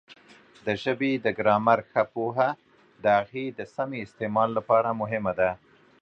د 0.65 0.67
ژبې 0.83 1.11
د 1.25 1.27
ګرامر 1.39 1.79
ښه 1.91 2.03
پوهه 2.13 2.49
د 3.03 3.05
هغې 3.17 3.45
د 3.59 3.61
سمې 3.75 3.97
استعمال 4.05 4.49
لپاره 4.57 4.89
مهمه 5.01 5.33
ده. 5.39 5.49